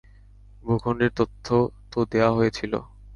[0.63, 1.47] ভূখণ্ডের তথ্য
[1.91, 2.73] তো দেয়া হয়েছিল।